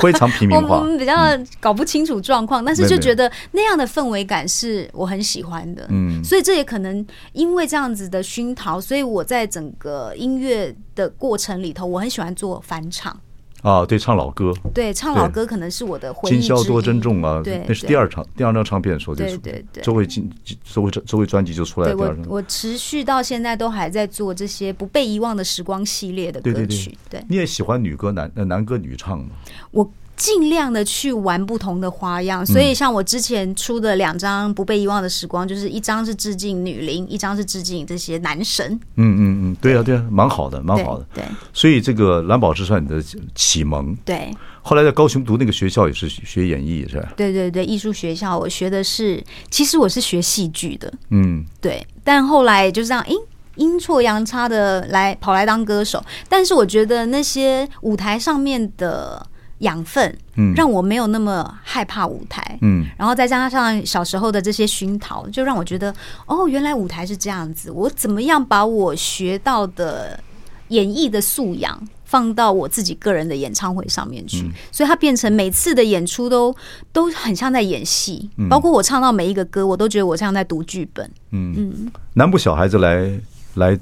[0.01, 1.15] 非常平民化，我们比较
[1.59, 5.85] 搞不清楚状况，但是就觉得那样的氛围感是我很喜欢的。
[5.89, 13.15] 嗯，所以这也可能因为这样子的熏陶，所以我在整个音乐的过程里头，我很喜欢做翻唱。
[13.61, 16.33] 啊，对，唱老歌，对，唱老歌可能是我的回忆。
[16.33, 20.29] 今宵多珍重啊，对，那是第二场，第二张唱片的时候就出，对对对，周慧进，
[20.63, 21.95] 周慧周慧专辑就出来了。
[21.97, 26.97] 我我持续到现在都还在做这些不被遗忘的时光系列的歌曲。
[27.09, 29.29] 对，你也喜欢女歌男，男歌女唱吗？
[29.71, 29.89] 我。
[30.21, 38.63] 尽量的去玩不同的花样，所以像我之前出的两张《不被遗忘的时光》，就是一张是致敬女伶，一张是致敬这些男神。
[38.97, 41.05] 嗯嗯嗯，对啊对啊，蛮好的，蛮好的。
[41.11, 43.03] 对，所以这个蓝宝石算你的
[43.33, 43.95] 启蒙。
[44.05, 44.31] 对，
[44.61, 47.13] 后来在高雄读那个学校也是学演艺，是吧？
[47.17, 50.93] 对对对，艺术学校，我学的是，其实我是学戏剧的。
[51.09, 53.17] 嗯，对，但后来就这样，阴
[53.55, 59.25] 阴错阳差的来跑来当歌手，但是我觉得那些舞台上面的。
[59.61, 65.93] 养分，嗯，让我没有那么害怕舞台，嗯，然后再加上小时候的这些熏陶，就让我觉得，
[66.25, 67.71] 哦，原来舞台是这样子。
[67.71, 70.19] 我怎么样把我学到的
[70.67, 74.49] 演绎的素养放到我自己个人的演唱会上面去？
[74.71, 76.55] 所以它变成每次的演出都
[76.91, 81.09] 都很像在演戏，包括我唱到每一个歌，我都觉得我像在读剧本。
[81.31, 83.19] 嗯嗯，南部小孩子来
[83.55, 83.79] 来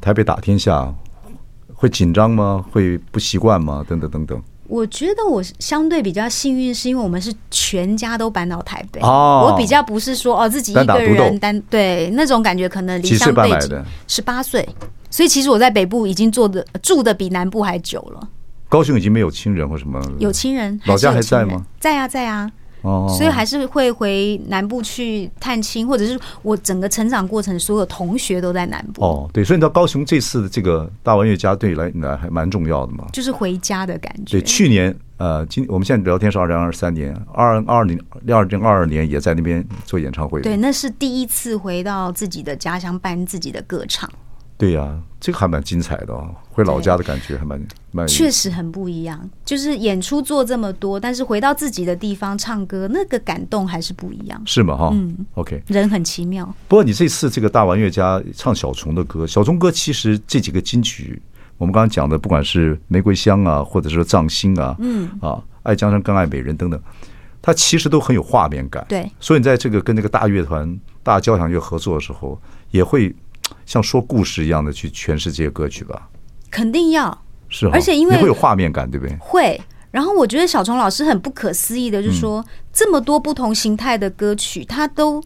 [0.00, 0.94] 台北打天下，
[1.74, 2.64] 会紧张吗？
[2.70, 3.84] 会不习惯吗？
[3.88, 4.42] 等等等等。
[4.68, 9.00] 我觉得我相对比较幸运，是因为我们是全家都搬到台北。
[9.00, 13.82] 我比较不是说哦自己一个人单对那种感觉，可能离乡背景。
[14.06, 14.68] 十八岁，
[15.10, 18.28] 所以其实我在北部已经做的住的比南部还久了。
[18.68, 19.98] 高雄已经没有亲人或什么？
[20.18, 21.64] 有亲人，老家还在吗？
[21.80, 22.50] 在啊，在啊。
[22.82, 29.04] 哦，所以还是会回南部去探亲，或者是我整个成长过程，所有同学都在南部。
[29.04, 34.38] 哦，对，所以你到高雄这次的这个大玩乐家对来来还蛮重要的嘛，就是回家的感觉。
[34.38, 40.40] 对，去年呃，今我们现在聊天是二零二三年，二二二零二零二二年也在那边做演唱会。
[40.42, 44.08] 对，那是第一次回到自己的家乡办自己的歌唱。
[44.58, 49.30] 对呀、啊，这个还蛮精彩的哦，回老家的感觉还蛮蛮，确实很不一样。
[49.44, 54.42] 就是演出做这么多，但是回到自己的地方唱歌，那个感动还是不一样。
[54.44, 54.76] 是吗？
[54.76, 56.44] 哈，嗯，OK，人很奇妙。
[56.66, 61.22] 不过你这次这个大玩乐家唱小虫的歌，小虫歌其实这几个金曲，
[61.56, 66.80] 我们刚刚讲的，不管是玫瑰香啊，或者说藏心啊，嗯啊，爱江山更爱美人等等，
[67.40, 68.84] 它其实都很有画面感。
[68.88, 72.36] 对，所以你在这个跟那个大乐团、大交响乐合作的时候，
[72.72, 73.14] 也会。
[73.68, 76.08] 像说故事一样的去诠释这些歌曲吧，
[76.50, 79.14] 肯定要是，而且因为会有画面感，对不对？
[79.20, 79.60] 会。
[79.90, 85.22] 然后我觉得小虫老师很不可思议的，就是说这么多不同形态的歌曲，他都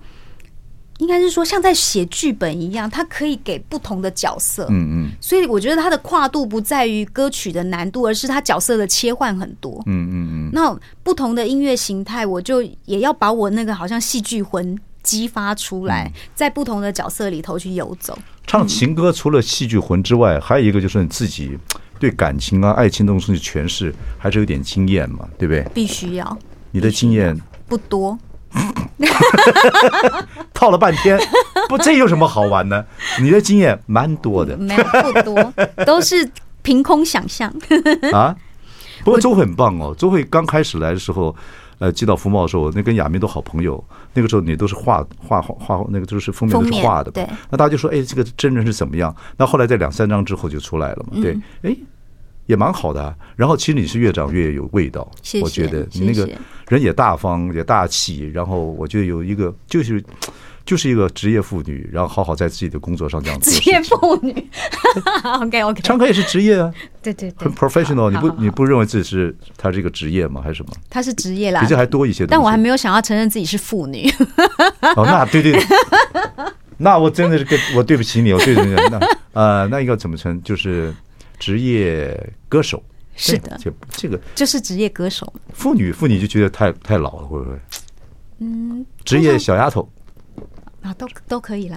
[0.99, 4.67] 应该是说像在写剧本一样，它可以给不同的角色。
[4.71, 9.81] 嗯嗯，所以我觉得它的跨度不在于歌曲的难度，而是它角色的切换很多。
[9.87, 10.51] 嗯嗯嗯。
[10.53, 18.17] 那不同的音乐形态，我就也要把我那个好像戏剧魂激发出来，嗯、在不同的角色里头去游走。
[18.47, 21.59] 唱情歌除了戏剧魂之外，嗯、还有一个就是你自己
[21.99, 25.63] 对感情啊、爱情这种东西诠释，还是有点经验嘛，对不对？
[25.75, 26.39] 必须要。
[26.71, 27.39] 你的经验
[27.69, 28.19] 不多。
[30.53, 31.19] 套了半天，
[31.69, 32.85] 不，这有什么好玩呢？
[33.21, 35.55] 你的经验蛮多的，没有不多，
[35.87, 36.31] 都是
[36.63, 37.53] 凭空想象
[38.13, 38.37] 啊。
[39.03, 41.35] 不过周蕙很棒哦，周慧刚开始来的时候，
[41.83, 43.83] 呃，寄到福茂的时候，那跟亚明都好朋友。
[44.15, 47.27] 那个时候你都是画画画画，那个都是封面都是画的，对。
[47.51, 49.13] 那大家就说，哎，这个真人是怎么样？
[49.37, 51.77] 那后来在两三张之后就出来了嘛，对，哎。
[52.47, 56.29] 也蛮好的，然后其实你是越长越有味道，谢谢，我觉得你那个
[56.69, 60.03] 人也大方也大气，然后我觉得有一个就是
[60.65, 63.51] 就是一个职业妇女，然后好好在自己的工作上这样子。
[63.51, 64.33] 职业妇女，
[65.41, 66.73] OK OK，唱歌也是职业啊，
[67.03, 70.41] 对对对，很 professional，你不你不认为自己是他是一个职业吗？
[70.43, 70.73] 还是什么？
[70.91, 74.11] 他是职业啦，比这还多一些，但我还没有想要承认自己是妇女。
[74.97, 75.61] 哦，那对对，
[76.79, 78.99] 那我真的是跟我对不起你，我对不起你，那
[79.33, 80.43] 呃，那应该怎么称？
[80.43, 80.93] 就是。
[81.39, 82.17] 职业
[82.49, 82.81] 歌手
[83.17, 85.27] 是的，这这个就是职业歌手。
[85.53, 87.59] 妇女妇女就觉得太太老了，会不会？
[88.39, 89.91] 嗯，职业小丫头
[90.83, 91.77] 啊，都都可以了。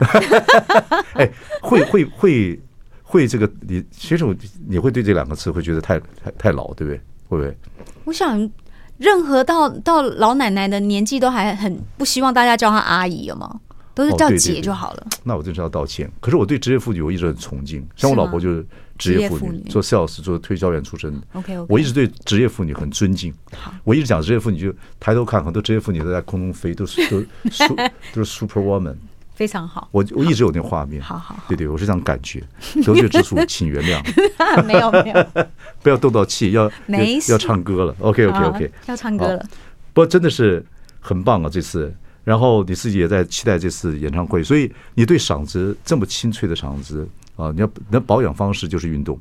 [1.13, 1.30] 哎，
[1.62, 2.60] 会会会
[3.04, 4.36] 会这个你，其实我
[4.68, 6.98] 你会对这两个词会觉得太太太老，对不对？
[7.30, 7.58] 会不会？
[8.06, 8.50] 我想，
[8.98, 13.60] 任何到到老奶奶的年纪，都还很不希望大家叫她阿姨，有吗？
[13.95, 14.97] 都是叫姐就好了。
[14.99, 16.12] 哦、对对对，那我真是要道歉。
[16.19, 18.63] 可是我对职业妇女我一直很崇敬，像我老婆就是
[18.97, 21.25] 职业妇女，女做 sales 做推销员出身的。
[21.34, 23.34] OK OK，我一直对职业妇女很尊敬。
[23.55, 27.23] 好，我一直讲职业妇女就抬头看，很多职业妇女都在空中飞，都是都
[28.13, 28.95] 都是 super woman，
[29.34, 29.88] 非常好。
[29.91, 31.01] 我我一直有那画面。
[31.01, 32.43] 好好，好，对对，我是这样感觉。
[32.84, 34.63] 得罪之处，请原谅。
[34.63, 35.27] 没 有没有，
[35.81, 37.95] 不要动到气，要没要唱歌了。
[37.99, 39.39] OK OK OK，要唱歌了。
[39.93, 40.65] 不过真的是
[40.99, 41.93] 很棒啊，这次。
[42.26, 47.08] 然后你自己也在期待这次演唱会，所以你对嗓子这么清脆的嗓子
[47.38, 49.18] 啊，你要你的保养方式就是运动，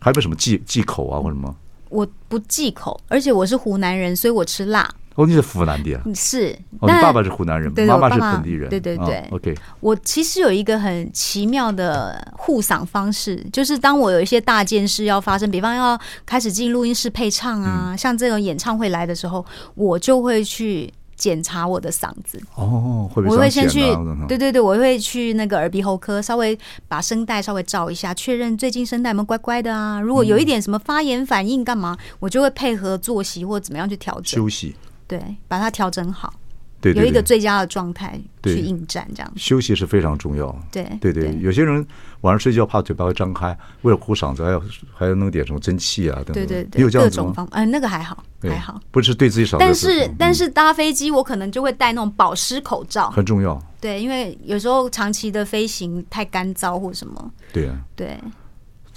[0.00, 1.56] 还有没有什么忌忌口啊或者什么？
[1.88, 4.86] 我不忌口，而且我是湖南人，所以我吃辣。
[5.14, 6.02] 哦，你是湖南的啊？
[6.14, 6.56] 是。
[6.80, 8.68] 哦，你爸爸是湖南人，对，妈妈是本地人。
[8.68, 9.18] 对对对。
[9.20, 9.54] 哦，OK。
[9.80, 19.44] 我其实有一个很奇妙的护嗓方式，就是当我有一些大件事要发生，比方要开始进录音室配唱啊，嗯，像这种演唱会来的时候，
[19.74, 20.92] 我就会去。
[21.18, 23.80] 检查我的嗓子哦，会不会我会先去，
[24.28, 30.00] 对对对，我会去那个耳鼻喉科，稍微把声带稍微照一下，确认最近声带有没有乖乖的啊。
[30.00, 34.76] 如果有一点什么发炎反应，干嘛，我就会配合作息或怎么样去调整休息，
[35.08, 36.32] 对，把它调整好。
[36.80, 40.54] 对，对，对，有一个最佳的状态去应战，这样休息是非常重要。
[40.70, 41.84] 对对对，有些人
[42.20, 44.62] 晚上睡觉怕嘴巴会张开，为了护嗓子还要
[44.94, 46.34] 还要弄点什么蒸汽啊等等。
[46.34, 47.48] 对对对，有这样子吗？
[47.52, 49.58] 嗯，那个还好，还好，不是对自己少。
[49.58, 53.60] 但是但是搭飞机我可能就会戴那种保湿口罩，很重要。
[53.80, 57.32] 对，因为有时候长期的飞行太干燥或什么。
[57.52, 57.78] 对啊。
[57.96, 58.18] 对。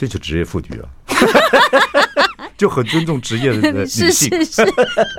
[0.01, 0.89] 这就职业妇女啊，
[2.57, 4.09] 就很尊重职业的女 性。
[4.09, 4.73] 是是是。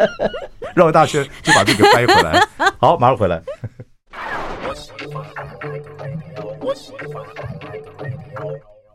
[0.74, 2.44] 绕一大圈就把这个掰回来。
[2.80, 3.40] 好，马上回来。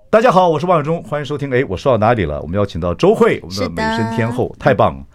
[0.10, 1.50] 大家好，我是王永忠，欢迎收听。
[1.54, 2.42] 哎，我说到哪里了？
[2.42, 5.06] 我们邀请到周慧，我们的美声天后，太棒了！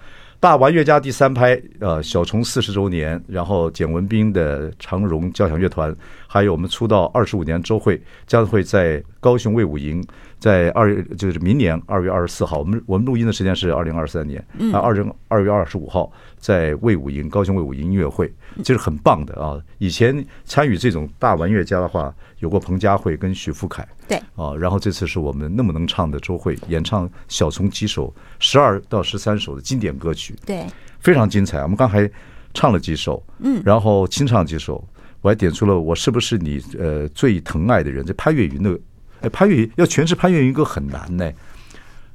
[0.40, 5.94] 大玩乐家第三拍，呃，小虫四十周年，然后简文彬的长荣交响乐团，
[6.26, 10.04] 还有我们出道二十五年周慧将会在高雄卫武营，
[10.42, 18.28] 在二月就是明年二月二十四号，我们我们录音的时间是二零二三年，啊，二零二月二十五号在魏武营高雄魏武营音乐会，
[18.64, 19.56] 这是很棒的啊！
[19.78, 30.66] 以前参与这种大玩乐家的话，有过彭佳慧跟许富凯，对，啊，然后这次是我们那么能唱的周慧演唱小虫几首十二到十三首的经典歌曲，对，
[30.98, 31.62] 非常精彩。
[31.62, 32.10] 我们刚才
[32.52, 34.84] 唱了几首，嗯，然后清唱几首，
[35.20, 38.76] 我还点出了我是不是你呃最疼爱的人，这潘越云的。
[39.22, 41.30] 哎，潘越云要诠释潘越云歌很难呢，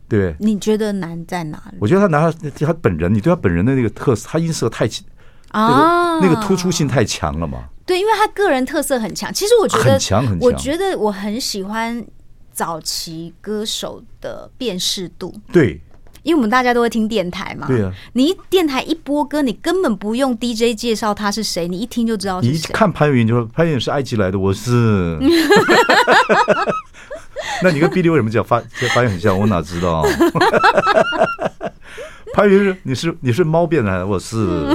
[0.07, 0.35] 对？
[0.39, 1.77] 你觉得难在哪里？
[1.79, 4.87] 我觉得他拿他他本人，你对他本人的那个特色，他音色太
[5.49, 7.69] 啊，那个突出性太强了嘛。
[7.85, 9.33] 对，因为他个人特色很强。
[9.33, 10.39] 其实我觉得很强很强。
[10.41, 12.05] 我觉得我很喜欢
[12.51, 15.33] 早期歌手的辨识度。
[15.51, 15.81] 对。
[16.27, 22.51] 因为我们大家都会听电台嘛，对啊，你一电台一播歌，你根本不用 DJ 介绍他是谁，你一听就知道是谁。
[22.51, 25.17] 你一看潘越云就说潘越云是埃及来的，我是。
[27.63, 28.61] 那你跟 Billy 为什么讲发
[28.93, 29.39] 发音很像？
[29.39, 30.05] 我哪知道？
[32.33, 34.67] 潘云是，你是你是猫变来的，我是。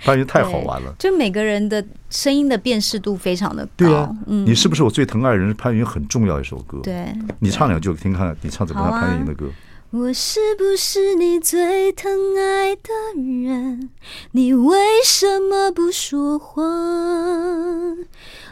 [0.00, 3.70] 潘云太好玩了， 就每个人的声音的辨识度非常的高。
[3.78, 5.54] 对啊，嗯，你是不是我最疼爱的人？
[5.54, 6.78] 潘云很重要一首歌。
[6.82, 7.06] 对，
[7.38, 8.90] 你唱两句，听看看你唱怎么样？
[8.90, 9.46] 潘云的歌。
[9.92, 13.90] 我是不是你最疼爱的人？
[14.30, 16.62] 你为什么不说话？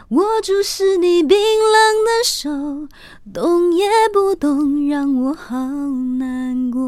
[0.09, 2.89] 握住是你冰冷的手，
[3.33, 6.81] 动也不动，让我好难过。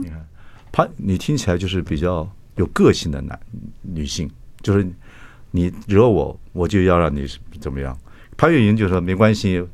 [0.00, 0.24] 你看，
[0.70, 3.36] 潘，你听起来就是比较有个性的男
[3.82, 4.30] 女性，
[4.62, 4.88] 就是
[5.50, 7.26] 你惹我，我就要让你
[7.60, 7.98] 怎么样？
[8.36, 9.66] 潘越云就说没关系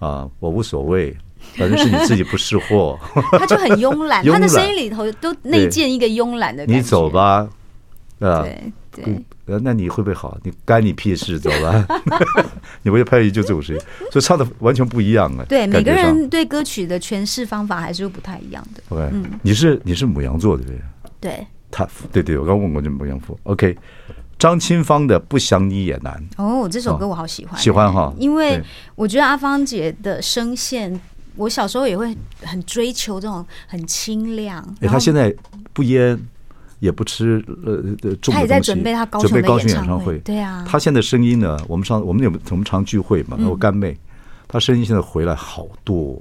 [0.00, 1.16] 啊，我无所谓。
[1.56, 2.98] 反正是你自己不识货，
[3.38, 6.76] 他就很慵懒， 慵懒，他的声音里头都内建一个慵懒的感觉。
[6.76, 7.48] 你走吧，
[8.20, 10.36] 啊，对对，那你会不会好？
[10.42, 11.86] 你干你屁事，走吧。
[12.82, 13.80] 你不会拍一就这首诗，
[14.10, 15.44] 所以唱的完全不一样啊。
[15.48, 18.82] 对，每个人对歌曲的诠释方法还是不太一样的。
[18.88, 20.82] OK，嗯，你是你是母羊座的对不
[21.20, 21.30] 对？
[21.30, 23.38] 对，他对对，我刚问过这母羊座。
[23.44, 23.76] OK，
[24.38, 28.60] 张清芳的《不想你也难》哦，这首歌我好喜欢，喜欢哈，因为
[28.94, 31.00] 我觉得阿芳姐的声线。
[31.38, 34.62] 我小时候也会很追求这种很清亮。
[34.80, 35.34] 哎，他现在
[35.72, 36.18] 不烟，
[36.80, 38.34] 也不吃呃呃重。
[38.34, 40.18] 他也在准备他高雄的演唱会。
[40.18, 40.66] 对啊。
[40.68, 41.56] 他现在声音呢？
[41.68, 43.38] 我们上我们有我们常聚会嘛？
[43.48, 43.96] 我干妹，
[44.48, 46.20] 他声音现在回来好多。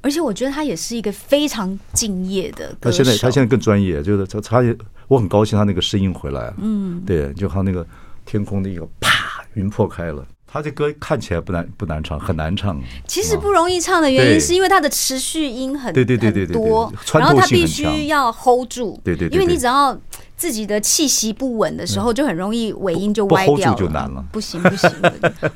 [0.00, 2.74] 而且我觉得他也是一个非常敬业的。
[2.80, 4.76] 他现在他现在更专业，就是他他也
[5.08, 6.52] 我很高兴他那个声音回来。
[6.58, 7.86] 嗯，对，就他那个
[8.24, 10.26] 天空的一个啪，云破开了。
[10.52, 12.78] 他这歌看起来不难不难唱，很难唱。
[13.06, 19.00] 其实不容易唱的原因是因为它的持续音很对对对对多，然后他必须要 hold 住。
[19.02, 19.98] 对对，因为你只要
[20.36, 23.78] 自己的气息不稳的时候，就很容易尾音就歪掉了。
[23.78, 24.22] 就难了。
[24.30, 24.90] 不行不行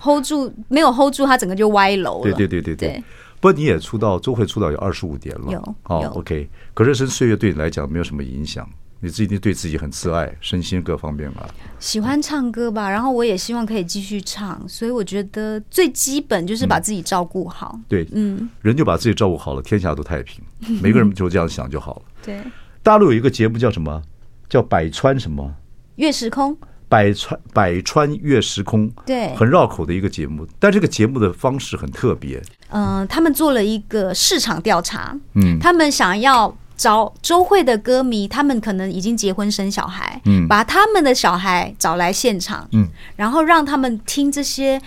[0.01, 2.23] ，hold 住没有 hold 住，他整个就歪楼了。
[2.23, 3.05] 对对对对对。
[3.39, 5.53] 不过你也出道，周回出道有二十五年了。
[5.53, 6.49] 有哦，OK。
[6.73, 8.67] 可是人生岁月对你来讲没有什么影响。
[9.01, 11.47] 你自己对自己很自爱，身心各方面吧。
[11.79, 17.73] 喜欢唱歌吧，然后我也希望可以继续唱，所以我觉得最基本就是把自己照顾好。
[17.75, 20.43] 嗯、对，嗯，人就把自己照顾好了，天下都太平。
[20.83, 22.03] 每个人就这样想就好了。
[22.23, 22.41] 对，
[22.83, 24.03] 大陆有一个节目叫什么？
[24.49, 25.55] 叫百川什么？
[25.97, 26.57] 月时空。
[26.89, 28.91] 百川百川越时空。
[29.05, 32.43] 对，很绕口的一个节目，但这个节目的方式很特别。
[32.69, 35.15] 嗯、呃，他们做了一个市场调查。
[35.35, 36.57] 嗯，他们想要。
[36.77, 44.81] 找周慧的歌迷，他们可能已经结婚生小孩，嗯，把他们的小孩找来现场，嗯，然后让他们听这些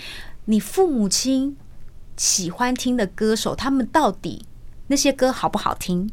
[0.46, 1.58] 你父母亲
[2.16, 4.46] 喜欢听的歌手，他们到底
[4.88, 6.10] 那些歌好不好听？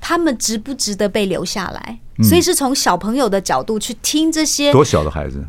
[0.00, 1.98] 他们值不值得被留下来？
[2.18, 4.72] 嗯，所以是从小朋友的角度去听这些。
[4.72, 5.44] 多小的孩子？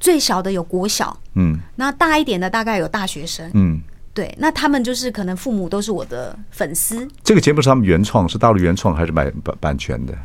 [0.00, 3.80] 最小的有国小，嗯，那大一点的大概有大学生，嗯。
[4.16, 7.06] 对，那他们就是可能父母都是我的粉丝。
[7.22, 10.16] 这个节目是他们原创，是大陆原创还是买版版权的？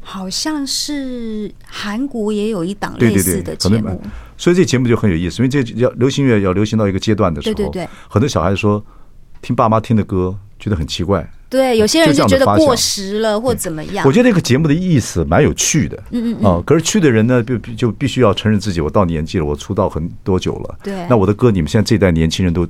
[0.00, 5.40] 好像是韩国也有一档类似的节目，对对对，所以这节目就很有意思。
[5.40, 8.84] 因为这要流行乐要流行到一个阶段的时候，对对对，很多小孩说
[9.40, 11.32] 听爸妈听的歌觉得很奇怪。
[11.48, 14.04] 对，有些人就觉得过时了或怎么样。
[14.04, 16.62] 我觉得这个节目的意思蛮有趣的，嗯嗯啊。
[16.66, 20.78] 可是去的人呢，就就必须要承认自己，我到年纪了，我出道很多久了。
[20.82, 22.66] 对，那我的歌，你们现在这一代年轻人都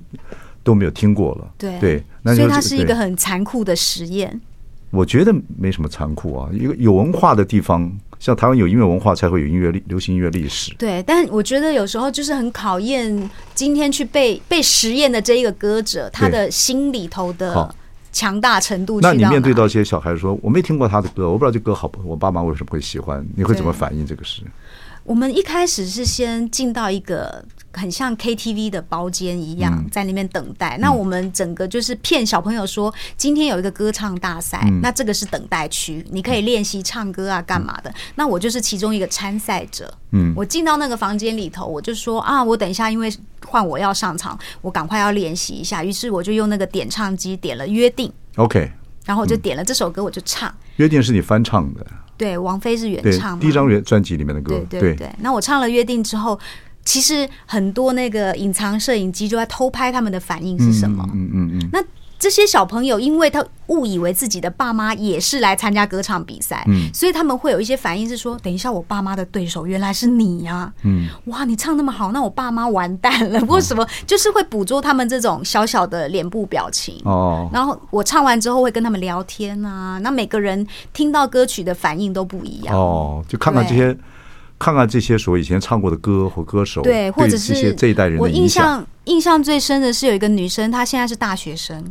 [0.62, 1.48] 都没有听过了。
[1.56, 2.04] 对对，
[2.34, 4.38] 所以它是一个很残酷的实验。
[4.90, 10.74] 我觉得没什么残酷啊，一个有文化的地方，像台湾有音乐文化，才会有音乐历流行音乐历史。
[10.76, 17.74] 对，但我觉得有时候就是很考验今天去被被实验的这一个歌者，他的心里头的。
[18.14, 19.00] 强大程度。
[19.02, 23.22] 那你面对到一些小孩说，我没听过他的歌，我不知道这歌好不好，我爸妈为什么会喜欢？
[23.36, 24.40] 你会怎么反应这个事？
[25.02, 27.44] 我们一开始是先进到一个
[27.74, 30.78] 很像 KTV 的包间一样，在那边等待。
[30.80, 37.92] 那我们整个就是骗小朋友说，今天有一个歌唱大赛，那这个是等待区，你可以练习唱歌啊，干嘛的？
[38.14, 39.92] 那我就是其中一个参赛者。
[40.12, 43.12] 嗯，我进到那个房间里头，我就说啊，我等一下，因为
[43.44, 45.82] 换我要上场，我赶快要练习一下。
[45.82, 48.08] 于是我就用那个点唱机点了《约定》
[48.42, 48.70] ，OK，
[49.04, 50.48] 然后我就点了这首歌，我就唱。
[50.76, 51.84] 《约定》是你翻唱的，
[52.16, 55.12] 对，王菲是原唱嘛，第一张原专辑里面的歌，对对对。
[55.18, 56.38] 那我唱了《约定》之后，
[56.84, 61.04] 其实很多那个隐藏摄影机就在偷拍他们的反应是什么？
[61.14, 61.68] 嗯嗯嗯。
[61.72, 61.82] 那
[62.18, 73.40] 这些小朋友，因为他误以为自己的爸妈也是来参加歌唱比赛，嗯，所以他们会有一些反应是说：“等一下，我爸妈的对手原来是你呀！”嗯，哇，你唱那么好，那我爸妈完蛋了。
[73.40, 73.86] 为什么？
[74.06, 77.50] 就是会捕捉他们这种小小的脸部表情哦。
[77.52, 83.22] 然后我唱完之后会跟他们聊天啊，那每个人听到歌曲的反应都不一样哦。
[83.28, 83.94] 就看看这些。
[84.64, 88.48] 看看这些所谓以前唱过的歌或歌手，对，或者是这一代人的我印。
[88.48, 91.84] 象印象最深的是有一个女生，她现在是大学生，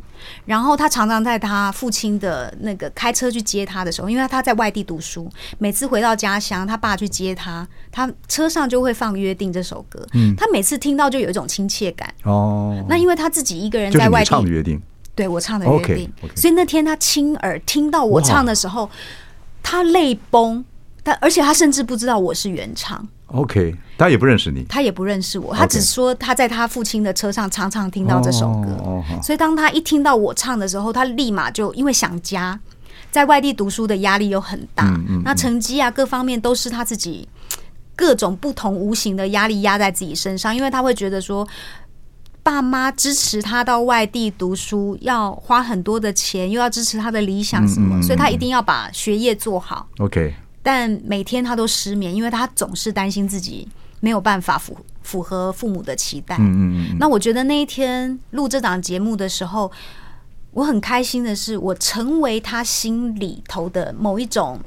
[0.45, 10.03] 然后她常常在她父亲的那个开车去接她的时候，因为她在外地读书，每次回到家乡，她爸去接她，她车上就会放《约定》这首歌。
[10.13, 12.11] 嗯，她每次听到就有一种亲切感。
[12.23, 14.79] 哦，那因为她自己一个人在外地唱的《约定》，
[15.13, 18.89] 对我唱的《约定》okay, okay，所以那天她亲耳听到我唱的时候，
[19.61, 20.65] 她泪崩。
[21.03, 23.05] 但而且他甚至不知道我是原唱。
[23.27, 29.23] OK，他也不认识你，他也不认识我，他只说他在他父亲的车上常常听到这首歌 oh, oh, oh.
[29.23, 32.59] 所以当他一听到我唱的时候，他立马就因为想家，
[33.09, 37.27] 在外地读书的压力又很大，嗯嗯嗯，那成绩啊各方面都是他自己
[37.95, 41.47] 各种不同无形的压力压在自己身上，因为他会觉得说，
[42.43, 49.87] 爸妈支持他到外地读书要花很多的钱，又要支持他的理想什么，嗯嗯嗯嗯，所以他一定要把学业做好。
[49.97, 50.35] OK。
[50.63, 53.67] 但每天他都失眠，因为他总是担心自己
[53.99, 56.37] 没有办法符符合父母的期待。
[56.37, 56.97] 嗯嗯嗯。
[56.97, 59.69] 那我觉得那一天录这档节目的时候，
[60.51, 64.59] 我很开心的是，我成为他心里头的某一种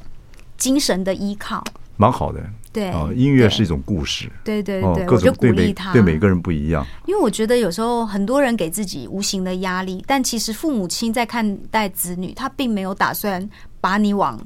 [0.59, 1.65] 精神的依靠。
[1.97, 2.41] 蛮好的。
[2.73, 2.91] 对。
[2.91, 4.31] 哦，音乐是一种故事。
[4.45, 5.95] 对对对，对，我就鼓励他。
[5.95, 6.87] 对每个人不一样。
[7.07, 13.49] 因为我觉得有时候很多人给自己无形的压力，但其实父母亲在看待子女，他并没有打算
[13.81, 14.39] 把你往。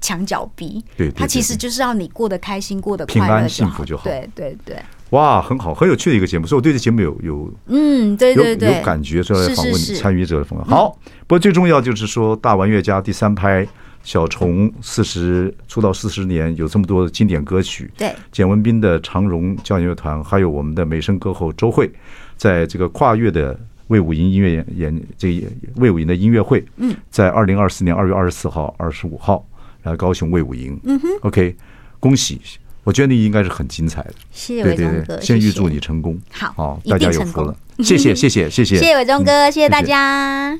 [0.00, 4.04] 墙角逼，对，他其实就是要你过得开心，过得平安幸福就好。
[4.04, 4.76] 对对对，
[5.10, 10.64] 哇，很好，很有趣的一个节目，所以我对这节目有有嗯，对对对，有感觉，所以来访问你参与者的朋友。
[10.64, 10.96] 好，
[11.26, 13.66] 不过最重要就是说，大玩乐家第三拍
[14.04, 17.90] 小虫四十出道四十年，有这么多的经典歌曲。
[17.96, 21.90] 对，简文斌的长荣交响乐团，还有我们的美声歌后周慧，
[22.36, 25.44] 在这个跨越的魏武营音乐演这
[25.76, 29.44] 魏武营的音乐会，嗯，在二零二四年二月二十四号、二十五号。
[29.82, 31.56] 来高雄魏武营，嗯哼，OK，
[32.00, 32.40] 恭喜！
[32.84, 40.58] 我觉得你应该是很精彩的，谢谢伟忠哥，先预祝你成功，好，哦，大家有福了，谢谢，谢谢，谢谢，谢谢伟忠哥，谢谢大家。